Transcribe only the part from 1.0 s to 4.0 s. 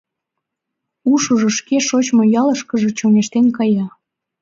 Ушыжо шке шочмо ялышкыже чоҥештен кая.